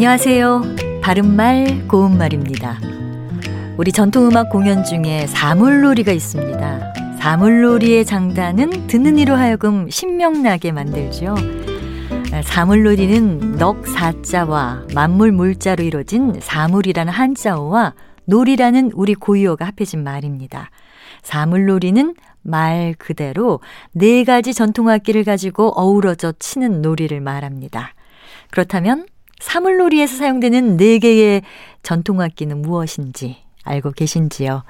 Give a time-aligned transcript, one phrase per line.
[0.00, 0.62] 안녕하세요.
[1.02, 2.80] 바른말 고운말입니다.
[3.76, 6.94] 우리 전통음악 공연 중에 사물놀이가 있습니다.
[7.18, 11.34] 사물놀이의 장단은 듣는 이로 하여금 신명나게 만들죠.
[12.42, 17.92] 사물놀이는 넉 사자와 만물 물자로 이루어진 사물이라는 한자어와
[18.24, 20.70] 놀이라는 우리 고유어가 합해진 말입니다.
[21.22, 23.60] 사물놀이는 말 그대로
[23.92, 27.92] 네 가지 전통악기를 가지고 어우러져 치는 놀이를 말합니다.
[28.50, 29.04] 그렇다면
[29.40, 31.42] 사물놀이에서 사용되는 네 개의
[31.82, 34.62] 전통악기는 무엇인지 알고 계신지요?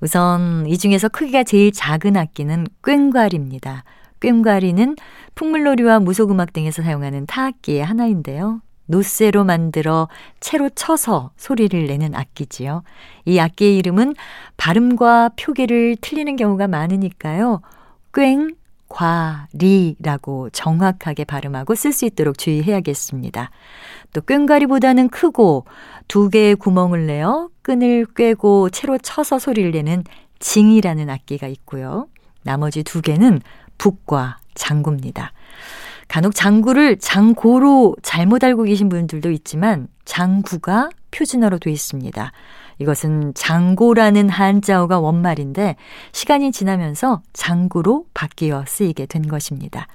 [0.00, 3.84] 우선 이 중에서 크기가 제일 작은 악기는 꽹과리입니다.
[4.20, 4.96] 꽹과리는
[5.34, 8.62] 풍물놀이와 무속음악 등에서 사용하는 타악기의 하나인데요.
[8.86, 10.08] 노쇠로 만들어
[10.40, 12.82] 채로 쳐서 소리를 내는 악기지요.
[13.24, 14.14] 이 악기의 이름은
[14.56, 17.60] 발음과 표기를 틀리는 경우가 많으니까요.
[18.12, 18.56] 꽹,
[18.90, 23.50] 과, 리라고 정확하게 발음하고 쓸 수 있도록 주의해야겠습니다.
[24.12, 25.64] 또 꽹과리보다는 크고
[26.08, 30.04] 두 개의 구멍을 내어 끈을 꿰고 채로 쳐서 소리를 내는
[30.40, 32.08] 징이라는 악기가 있고요.
[32.42, 33.40] 나머지 두 개는
[33.78, 35.32] 북과 장구입니다.
[36.08, 42.32] 간혹 장구를 장고로 잘못 알고 계신 분들도 있지만 장구가 표준어로 되어 있습니다.
[42.80, 45.76] 이것은 장고라는 한자어가 원말인데
[46.12, 49.86] 시간이 지나면서 장구로 바뀌어 쓰이게 된 것입니다.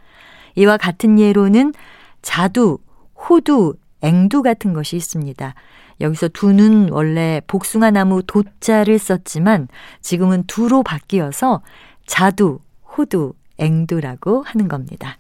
[0.55, 1.73] 이와 같은 예로는
[2.22, 2.77] 자두,
[3.16, 5.55] 호두, 앵두 같은 것이 있습니다.
[6.02, 9.67] 여기서 두는 원래 복숭아 나무 도자를 썼지만
[10.02, 11.61] 지금은 두로 바뀌어서
[12.05, 12.59] 자두,
[12.95, 15.17] 호두, 앵두라고 하는 겁니다.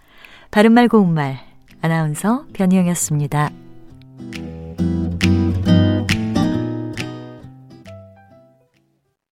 [0.51, 1.39] 바른말 고운말
[1.81, 3.64] 아나운서 변희영이었습니다.